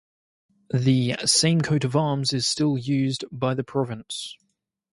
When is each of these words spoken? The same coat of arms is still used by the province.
The 0.73 1.15
same 1.25 1.61
coat 1.61 1.83
of 1.83 1.95
arms 1.95 2.33
is 2.33 2.47
still 2.47 2.75
used 2.75 3.23
by 3.31 3.53
the 3.53 3.63
province. 3.63 4.35